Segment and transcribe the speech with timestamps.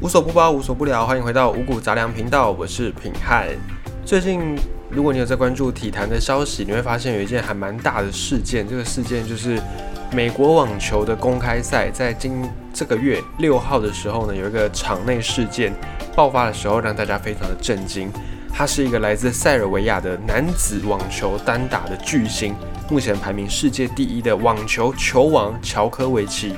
[0.00, 3.46] 无所不包，无所不聊，欢迎回到五谷杂粮频道，我是品汉。
[4.02, 4.56] 最近，
[4.88, 8.66] 如果你有在关注体坛的消息，你会发现有一件还蛮大的事件。
[8.66, 9.60] 这个事件就是
[10.10, 12.42] 美国网球的公开赛，在今
[12.72, 15.70] 这个月六号的时候呢，有一个场内事件
[16.16, 18.10] 爆发的时候，让大家非常的震惊。
[18.50, 22.54] 他是一个来自塞尔维亚的男子网球单打的巨星，
[22.88, 26.54] 目前排名世界第一的网球球王乔科维奇。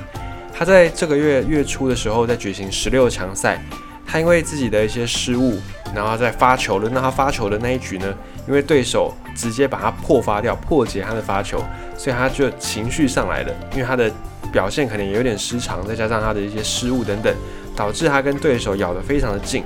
[0.63, 3.61] 他在这个月月初的时候，在举行十六强赛，
[4.07, 5.59] 他因为自己的一些失误，
[5.93, 8.13] 然后在发球轮到他发球的那一局呢，
[8.47, 11.61] 因为对手直接把他破发掉，破解他的发球，
[11.97, 14.09] 所以他就情绪上来了，因为他的
[14.53, 17.35] 表现可能也有点失常，再加上他的一些失误等等，
[17.75, 19.65] 导致他跟对手咬得非常的近，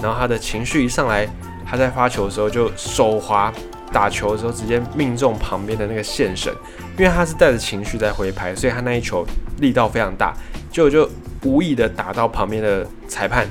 [0.00, 1.28] 然后他的情绪一上来，
[1.66, 3.52] 他在发球的时候就手滑。
[3.92, 6.54] 打球的时候直接命中旁边的那个线绳，
[6.98, 9.26] 因为他是带着情绪在挥拍，所以他那一球
[9.60, 10.34] 力道非常大，
[10.70, 11.08] 就就
[11.42, 13.48] 无意的打到旁边的裁判。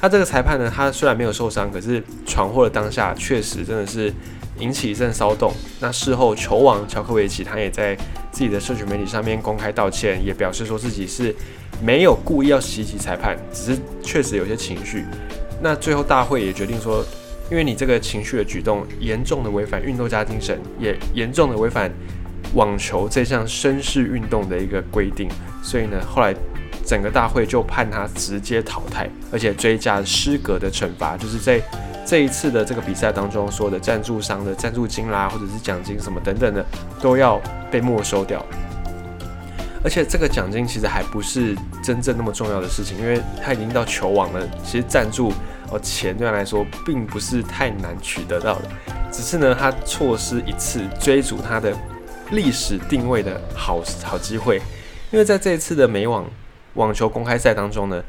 [0.00, 4.12] 他这个裁判呢，他虽然没有受伤，可是闯祸的当下确实真的是
[4.58, 5.52] 引起一阵骚动。
[5.80, 7.94] 那事后球王乔科维奇他也在
[8.30, 11.34] 自己的社群媒体上面公开道歉，也表示说自己是
[11.82, 15.04] 没有故意要袭击裁判，只是确实有些情绪。
[15.60, 17.04] 那最后大会也决定说。
[17.50, 21.90] 因为你这个情绪的举动严重的违反运动家精神，也严重的违反
[22.54, 25.28] 网球这项绅士运动的一个规定，
[25.60, 26.32] 所以呢，后来
[26.86, 31.60] 整个大会就判他直接淘汰，而且追加失格的惩罚，就是在
[32.06, 36.64] 这一次的这个比赛当中，所有的赞助商的赞助金啦，或者是奖金什么等等的，
[37.00, 38.44] 都要被没收掉。
[39.82, 45.32] 而且这个奖金其实还不是真正那么重要的事情，因为他已经到球网了，其实赞助。
[45.70, 48.68] 哦，钱对他来说并不是太难取得到的，
[49.12, 51.72] 只是呢，他错失一次追逐他的
[52.32, 54.60] 历史定位的好好机会。
[55.12, 56.28] 因为在这一次的美网
[56.74, 58.02] 网球公开赛当中呢，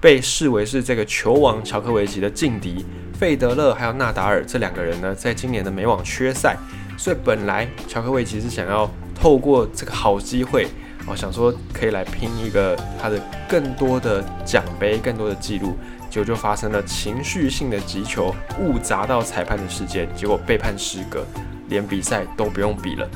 [0.00, 2.84] 被视为是这个球王乔科维奇的劲敌
[3.18, 6.56] 费德勒还有纳达尔这两个人呢，在今年的美网缺赛，
[6.96, 10.66] 所以本来乔科维奇是想要透过这个好机会，
[11.06, 13.18] 哦，想说可以来拼一个他的
[13.48, 15.76] 更多的奖杯、更多的记录。
[16.14, 21.26] 就就发生了情绪性的击球误砸到裁判的事件，结果被判失格，
[21.68, 23.08] 连比赛都不用比了。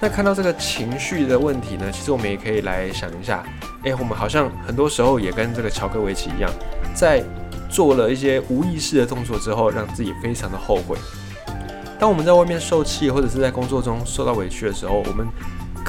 [0.00, 3.42] 那看到这个情绪的问题呢，其实我们也可以来想一下，
[3.82, 6.48] 诶，我们好像很多时候也跟这个乔科维奇一样，
[6.94, 7.20] 在
[7.68, 10.96] 做了一些无意识的动作之后，让自己非常的后悔。
[11.98, 15.26] 当我们在外面受气，或者是在工作中受到委屈的时候，我们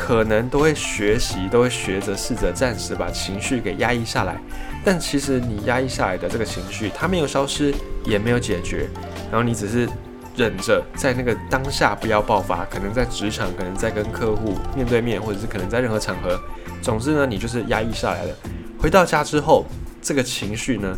[0.09, 4.41] 可能都会学习，都会学着试着暂时把情绪给压抑下来。
[4.83, 7.71] 但其实你压抑下来的这个情绪，它没有消失，
[8.03, 8.89] 也没有解决，
[9.31, 9.87] 然后你只是
[10.35, 16.41] 忍着，在那个当下不要爆发，可能在职场，可能在跟客户面对面，或者是可能在任何场合，
[16.81, 18.35] 总之呢，你就是压抑下来了。
[18.79, 19.63] 回到家之后，
[20.01, 20.97] 这个情绪呢，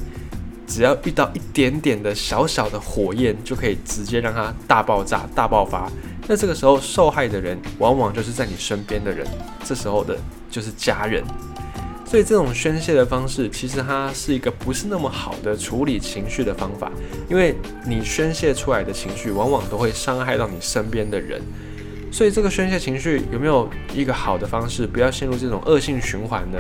[0.72, 5.92] 只要遇到一点点的小小的火焰，就可以直接让它大爆炸、大爆发。
[6.30, 9.28] 那这个时候受害的人，往往就是在你身边的人，
[9.66, 10.18] 这时候的
[10.50, 11.22] 就是家人。
[12.06, 16.90] 所以这种宣泄的方式，其实它是一个不是那么好的处理情绪的方法，
[17.30, 17.54] 因为
[17.86, 21.42] 你宣泄出来的情绪，往往都会伤害到你身边的人。
[22.14, 26.58] 所以这个宣泄情绪有没有一个好的方式，不要陷入这种恶性循环呢？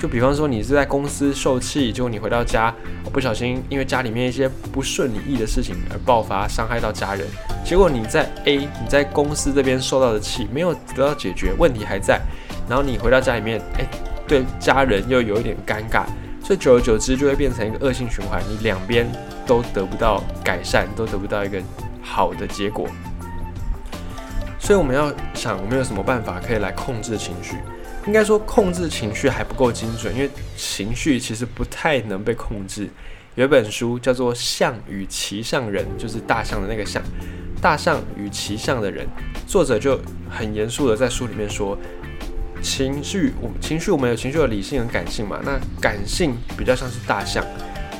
[0.00, 2.74] 就比方说你是在公司受气，结果你回到家，
[3.12, 7.26] 不小心因为家里面一些不顺你意的事情而爆发，伤害到家人。
[7.62, 12.18] 结果你在 A，你在公司这边受到的气没有得到解决，问题还在，
[12.66, 13.86] 然后你回到家里面，诶。
[14.26, 16.04] 对家人又有一点尴尬，
[16.40, 19.04] 所以久而久之就会变成一个恶性循环，你两边
[19.44, 21.60] 都得不到改善，都得不到一个
[22.00, 22.88] 好的结果。
[24.60, 27.56] 所以我们要想，我们有什么办法可以来控制情绪？
[28.06, 32.88] 应该说，控制情绪还不够精准，因为情绪其实不太能被控制。
[33.34, 37.02] 有一本书叫做《象与骑象人》，就是大象的那个象，
[37.60, 39.06] 大象与骑象的人，
[39.46, 41.78] 作者就很严肃的在书里面说。
[42.62, 45.40] 情绪，我情绪，我们有情绪的理性和感性嘛？
[45.42, 47.42] 那感性比较像是大象，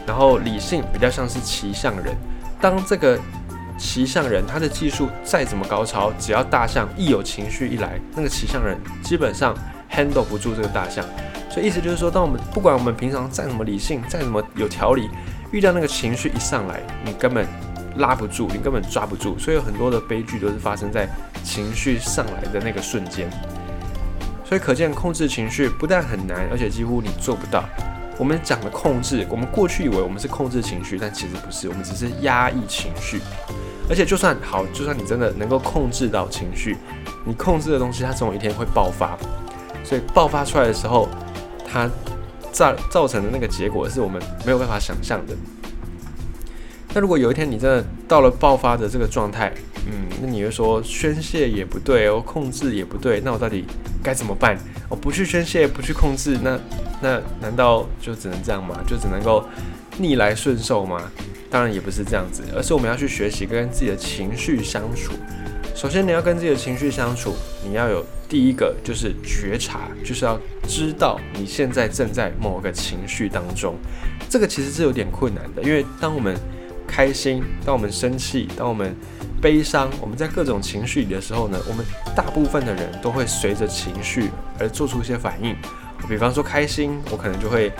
[0.07, 2.15] 然后理性比较像是骑象人。
[2.61, 3.19] 当这个
[3.79, 9.57] 骑象人他的技术再怎么高超，只要大象一有情绪一来，那个骑象人基本上
[9.91, 11.05] handle 不住这个大象。
[11.51, 15.11] 所以意思就是说，当我们不管我们平常再怎么理性，再怎么有条理，
[15.51, 17.45] 遇到那个情绪一上来，你根本
[17.97, 19.37] 拉不住，你根本抓不住。
[19.37, 21.09] 所以有很多的悲剧都是发生在
[21.43, 23.29] 情绪上来的那个瞬间。
[24.45, 27.65] 所以可见，控制情绪不但很难，而且几乎你做不到。
[28.17, 33.21] 我们讲的控制，我们过去以为我们是控制情绪，但其实不是，我们只是压抑情绪。
[33.89, 36.77] 而且就算好，就算你真的能够控制到情绪，
[37.25, 39.19] 你控制的东西，它总有一天会爆发。
[39.85, 41.09] 所以爆发出来的时候，
[41.67, 41.88] 它
[42.53, 45.35] 造造成的那个结果是我们没有办法想象的。
[46.93, 49.53] 那如果有一天你真的到了爆发的这个状态，
[49.87, 53.65] 嗯，那你会说宣泄也不对哦，控制也不对，那我到底
[54.03, 54.59] 该怎么办？
[54.88, 56.59] 我不去宣泄，不去控制，那
[57.00, 58.76] 那难道就只能这样吗？
[58.88, 59.44] 就只能够
[59.99, 61.00] 逆来顺受吗？
[61.49, 65.12] 当然也不是这样子，而是我们要去学习跟自己的情绪相处。
[65.81, 67.35] 首先，你要跟自己的情绪相处，
[67.65, 70.38] 你要有第一个就是觉察，就是要
[70.69, 73.75] 知道你现在正在某个情绪当中。
[74.29, 76.37] 这个其实是有点困难的，因为当我们
[76.87, 78.94] 开心，当我们生气，当我们
[79.41, 81.83] 悲伤，我们在各种情绪里的时候呢，我们
[82.15, 84.29] 大部分的人都会随着情绪
[84.59, 85.56] 而做出一些反应。
[86.06, 87.73] 比方说开心，我可能就会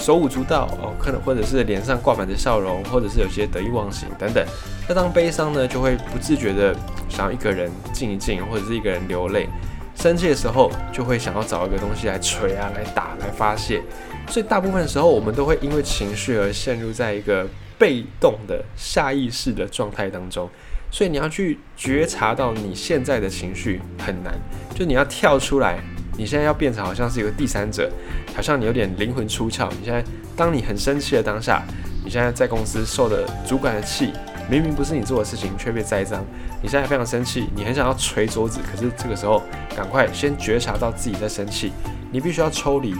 [0.00, 4.44] 手舞足蹈哦，可能或者是脸上挂满着笑容，或者是有些得意忘形等等。
[4.88, 6.74] 那当悲伤呢，就会不自觉的
[7.08, 9.46] 想要一个人静一静，或者是一个人流泪。
[9.94, 13.82] 生气的时候，就会想要找一个东西来捶啊，来打，来发泄。
[14.28, 17.46] 所以大部分时候，我们都会因为情绪而陷入在一个。
[17.80, 20.46] 被动的下意识的状态当中，
[20.92, 24.38] 所以你要去觉察到你现在的情绪很难，
[24.74, 25.78] 就你要跳出来，
[26.20, 27.90] 你现在要变成好像是一个第三者，
[28.36, 29.70] 好像你有点灵魂出窍。
[29.70, 30.04] 你现在
[30.36, 31.62] 当你很生气的当下，
[32.04, 34.12] 你现在在公司受的主管的气，
[34.50, 36.22] 明明不是你做的事情却被栽赃，
[36.60, 39.42] 你现在非常生气，你很想要捶桌子，可是这个时候
[39.74, 41.72] 赶快先觉察到自己在生气，
[42.12, 42.94] 你必须要抽离，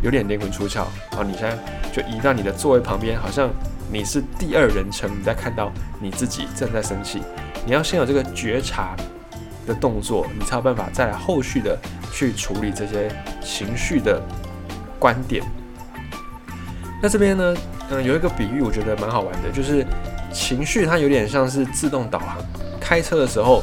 [0.00, 1.58] 有点灵魂出窍，好，你现在
[1.90, 3.50] 就移到你的座位旁边，好像。
[3.90, 5.70] 你是第二人称，你在看到
[6.00, 7.20] 你自己正在生气，
[7.66, 8.96] 你要先有这个觉察
[9.66, 11.78] 的动作，你才有办法再来后续的
[12.12, 13.10] 去处理这些
[13.42, 14.20] 情绪的
[14.98, 15.42] 观点。
[17.02, 17.56] 那这边呢，
[17.90, 19.86] 嗯，有一个比喻，我觉得蛮好玩的，就是
[20.32, 22.38] 情绪它有点像是自动导航。
[22.80, 23.62] 开车的时候，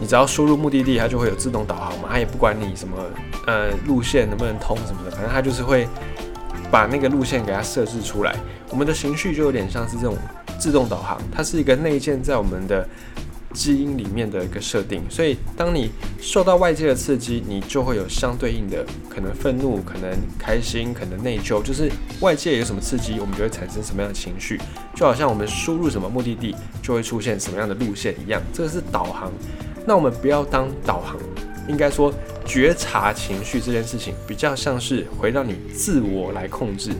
[0.00, 2.96] 你只要输入目的地，它就会有自动导航嘛，它也不管你什么
[3.46, 5.86] 呃路线能不能通什么的，反正它就是会。
[6.70, 8.32] 把那个路线给它设置出来，
[8.68, 10.16] 我们的情绪就有点像是这种
[10.56, 12.88] 自动导航，它是一个内建在我们的
[13.54, 15.02] 基因里面的一个设定。
[15.08, 24.60] 所以，当你受到外界的刺激，你就会有相对应的可能愤怒、可能开心、可能内疚，就是外界有什么刺激，我们就会产生什么样的情绪。
[24.94, 29.30] 就好像我们输入什么目的地，就会出现什么样的路线一样，这个是导航。
[29.86, 31.16] 那我们不要当导航。
[31.68, 32.12] 应该说，
[32.44, 36.90] 觉察情绪这件事情比较像是回到你自我来控制。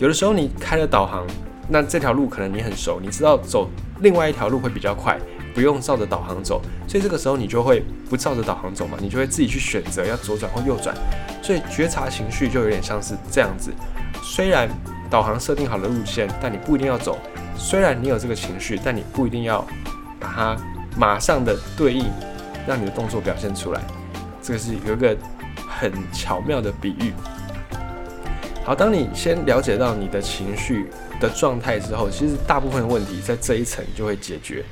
[0.00, 1.24] 有的时候你开了导航，
[1.68, 3.70] 那这条路可能你很熟，你知道走
[4.00, 5.16] 另外一条路会比较快，
[5.54, 10.94] 不用照着导航走，所以这个时候你就会不照着导航走嘛，你就会自己去选择要左转或右转。
[11.40, 13.72] 所以觉察情绪就有点像是这样子。
[14.22, 14.68] 虽然
[15.08, 17.14] 导航设定好了路线，但你不一定要走；
[17.56, 19.64] 虽然你有这个情绪，但你不一定要
[20.18, 20.56] 把它
[20.98, 22.04] 马上的对应。
[22.66, 23.80] 让你的动作表现出来，
[24.42, 25.14] 这个是有一个
[25.68, 27.12] 很巧妙的比喻。
[28.64, 30.88] 好，当你先了解到你的情绪
[31.20, 34.64] 的状态之后，其实大部分的问题在这一层就会解决。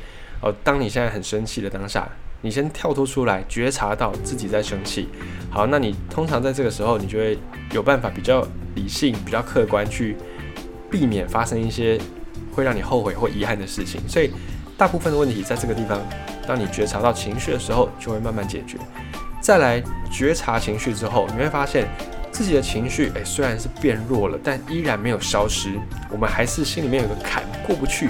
[0.42, 2.06] 哦，当你现在很生气的当下，
[2.40, 5.08] 你先跳脱出来，觉察到自己在生气。
[5.50, 7.38] 好，那你通常在这个时候，你就会
[7.72, 10.16] 有办法比较理性、比较客观去
[10.90, 11.98] 避免发生一些
[12.52, 14.00] 会让你后悔或遗憾的事情。
[14.08, 14.32] 所以，
[14.76, 16.00] 大部分的问题在这个地方。
[16.44, 18.76] 当你觉察到情绪的时候，就会慢慢解决。
[19.40, 19.80] 再来
[20.10, 21.86] 觉察情绪之后，你会发现
[22.32, 25.78] 自己的情绪，诶，虽然是变弱了，但依然没有消失。
[26.10, 28.08] 我们还是心里面有个坎过不去。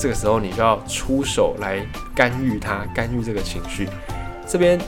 [0.00, 3.86] 这个时候，你就要出手来干预它，干预这个情绪。
[4.48, 4.80] 这边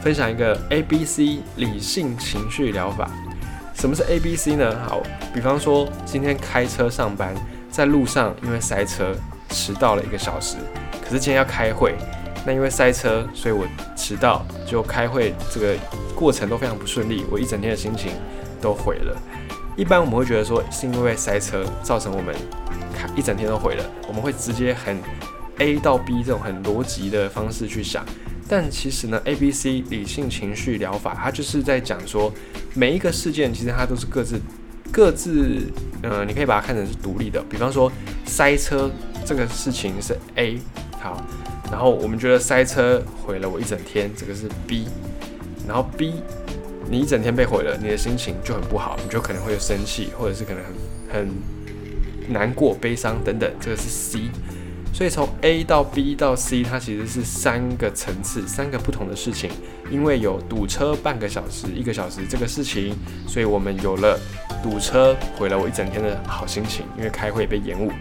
[0.00, 3.10] 分享一个 A B C 理性情绪疗法。
[3.74, 4.78] 什么是 A B C 呢？
[4.88, 5.02] 好，
[5.34, 7.34] 比方说今天开车上班，
[7.68, 9.12] 在路上因为塞车
[9.48, 10.56] 迟到了一个小时，
[11.02, 11.96] 可是今天要开会。
[12.46, 15.74] 那因为塞车，所以我迟到，就开会这个
[16.14, 18.12] 过程都非常不顺利，我一整天的心情
[18.60, 19.16] 都毁了。
[19.76, 22.34] 一般我们会觉得说，是因为塞车造成我们
[22.94, 24.98] 开一整天都毁了，我们会直接很
[25.58, 28.04] A 到 B 这种很逻辑的方式去想。
[28.48, 32.32] 但其实呢，A B C 理性情绪疗法，它就是在讲说，
[32.74, 34.40] 每一个事件其实它都是各自
[34.90, 35.62] 各自，
[36.02, 37.40] 呃，你可以把它看成是独立的。
[37.48, 37.90] 比方说
[38.26, 38.90] 塞车
[39.24, 40.58] 这个事情是 A，
[41.00, 41.24] 好。
[41.70, 44.88] 然后我们觉得塞车毁了我一整天，这个是 B。
[45.68, 46.14] 然后 B，
[46.90, 50.60] 你一整天被毁了，你的心情就很不好，你就可能会生气，或者是可能
[51.12, 54.28] 很很难过、悲伤等等，这个是 C。
[54.92, 59.48] 所以从 A 到 B 到 C，它其实是三个层次，三个不同的事情。
[59.88, 62.94] 因为有堵车半个小时、一个小时这个事情，
[63.26, 64.18] 所以我们有了
[64.62, 67.92] 堵车毁了我一整天的好心情，因为开会被延误。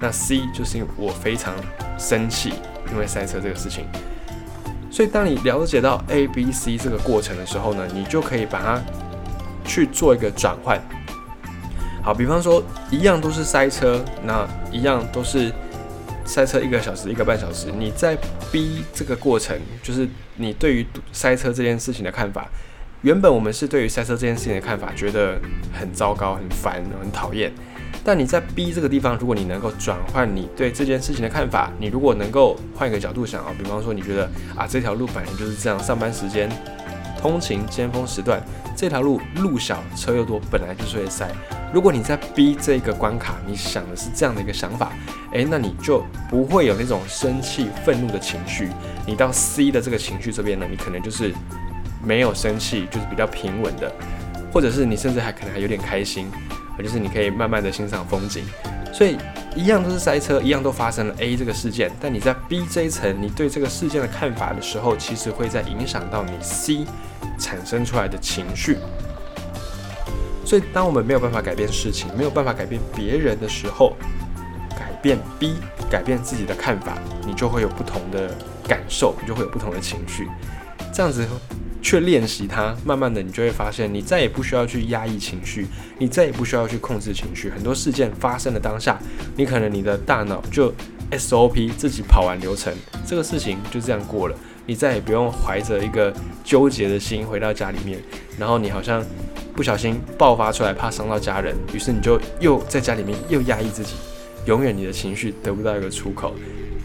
[0.00, 1.54] 那 C 就是因为我非常
[1.98, 2.54] 生气。
[2.90, 3.84] 因为赛车这个事情，
[4.90, 8.82] 所以当你了解到 A、B、C 这个过程的时候呢，你就可以把它
[9.64, 10.80] 去做一个转换。
[12.02, 15.52] 好，比方说一样都是塞车，那一样都是
[16.24, 18.16] 塞车一个小时、一个半小时，你在
[18.50, 22.48] B 这个过程，就是你对于塞车这件事情的看法。
[23.02, 25.38] 原本我们是对于塞车这件事情的看法，觉得
[25.78, 27.52] 很糟糕、很烦、很讨厌。
[28.04, 36.50] 但你在 B 这个地方，如果你能够转换你对这件事情的看法，你如果能够换一个角度想啊，比方说你觉得啊这条路本来就是这样，上班时间、
[37.20, 38.42] 通勤尖峰时段，
[38.76, 41.28] 这条路路小车又多，本来就是会塞。
[41.72, 44.92] 如果你在 B 这个关卡，你想的是这样的一个想法，
[45.32, 48.68] 诶，那你就不会有那种生气、愤怒的情绪。
[49.06, 51.34] 你到 C 的这个情绪这边呢，你可能就是。
[52.00, 53.92] 没有生气，就是比较平稳的，
[54.52, 56.30] 或者是你甚至还可能还有点开心，
[56.82, 58.44] 就是你可以慢慢的欣赏风景。
[58.92, 59.18] 所以
[59.54, 66.86] 一样都是塞车，一样都发生了 A 这个事件，但你在 B 这一层，你对这个事件的看法的时候，其实会在影响到你 C
[67.38, 68.78] 产生出来的情绪。
[70.44, 73.94] 所以当我们没有办法改变事情，没有办法改变别人的时候，
[74.70, 75.56] 改变 B，
[75.90, 78.34] 改变自己的看法，你就会有不同的
[78.66, 80.26] 感受，你就会有不同的情绪，
[80.92, 81.28] 这样子。
[81.80, 85.66] 去练习它，慢慢的，你就会发现，你再也不需要去压抑情绪，
[85.98, 87.48] 你再也不需要去控制情绪。
[87.50, 88.98] 很多事件发生的当下，
[89.36, 90.72] 你可能你的大脑就
[91.12, 92.74] SOP 自己跑完流程，
[93.06, 96.12] 这个事情就这样过了，你再也不用怀着一个
[96.44, 97.98] 纠结的心回到家里面，
[98.38, 99.04] 然后你好像
[99.54, 103.94] 不小心爆发出来，怕伤到家人，于是你就又在家里面又压抑自己，
[104.48, 106.34] 永远你的情绪得不到一个出口。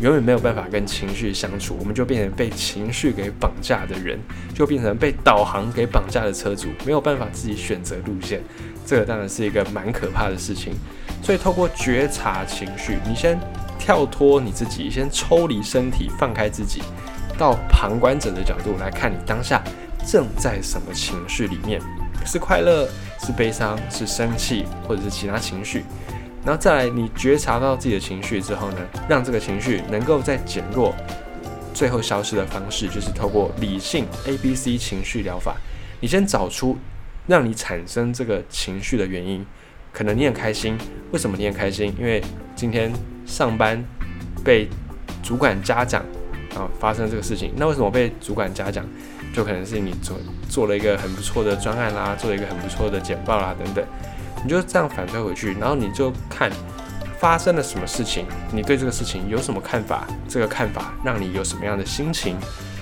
[0.01, 4.19] 永远没有办法跟情绪相处，我们就变成被情绪给绑架的人，
[4.53, 8.41] 就变成被导航给绑架的车主，没有办法自己选择路线。
[8.85, 10.73] 这个当然是一个蛮可怕的事情。
[11.21, 13.39] 所以透过觉察情绪，你先
[13.79, 16.81] 跳脱你自己，先抽离身体，放开自己，
[17.37, 19.63] 到旁观者的角度来看你当下
[20.05, 21.79] 正在什么情绪里面，
[22.25, 22.89] 是快乐，
[23.21, 25.85] 是悲伤，是生气，或者是其他情绪。
[26.45, 30.93] 然后再来，你觉察到自己的情绪之后呢，让这个情绪能够在减弱、
[31.73, 35.55] 最后消失的方式，就是透过理性 A B C 情绪疗法。
[36.01, 36.77] 你先找出
[37.27, 39.45] 让你产生这个情绪的原因。
[39.93, 40.75] 可能你很开心，
[41.11, 41.95] 为什么你很开心？
[41.99, 42.21] 因为
[42.55, 42.91] 今天
[43.25, 43.81] 上班
[44.43, 44.67] 被
[45.21, 46.03] 主管嘉奖
[46.55, 47.53] 啊，发生这个事情。
[47.55, 48.83] 那为什么被主管嘉奖？
[49.33, 50.17] 就可能是你做
[50.49, 53.85] 做了一个很不错的专案啦，做了一个很不错的简报啦，等等。
[54.43, 56.51] 你就这样反推回去，然后你就看
[57.17, 60.05] 发生了什么事情，你对这个事情有什么看法？
[60.27, 62.37] 这个看法让你有什么样的心情？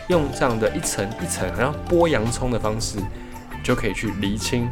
[0.08, 2.98] 用这样的一层一层，好像剥洋葱的方式，
[3.64, 4.68] 就可以去厘清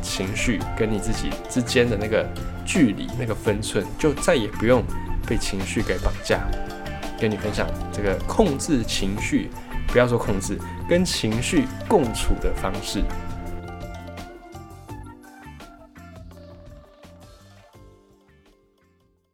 [0.00, 2.26] 情绪跟你自己之间的那个
[2.64, 4.82] 距离、那个分寸，就再也不用
[5.26, 6.40] 被情绪给绑架。
[7.20, 9.50] 跟你分享这个控制情绪，
[9.88, 10.56] 不要说控制，
[10.88, 13.02] 跟情绪共处的方式。